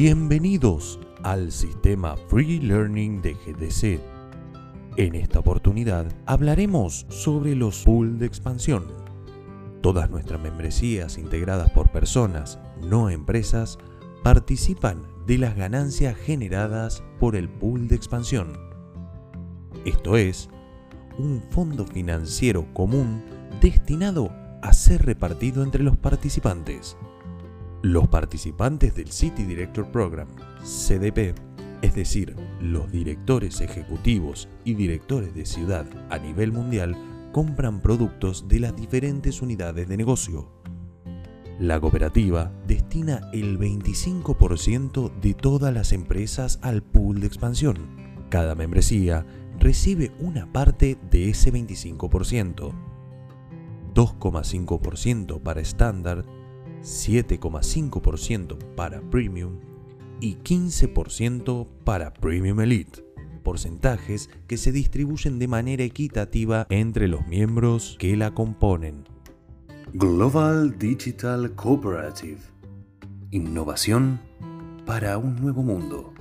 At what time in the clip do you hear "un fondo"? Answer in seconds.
21.18-21.84